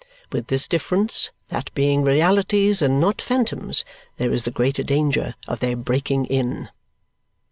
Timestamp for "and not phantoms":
2.81-3.85